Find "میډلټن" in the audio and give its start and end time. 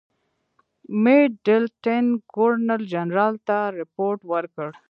1.03-2.05